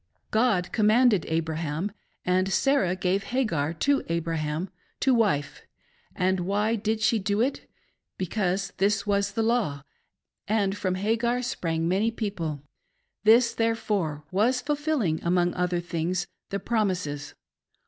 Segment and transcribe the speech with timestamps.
[0.31, 1.91] God commanded Abraham,
[2.25, 5.61] and Sarah gave Hagar to Abraham, to wife.
[6.15, 7.69] And why did she do it?
[8.17, 9.83] Because this was the law,
[10.47, 12.63] and from Hagar sprang many people.
[13.25, 17.35] This, therefore, was fulfilling, among other things, the promises.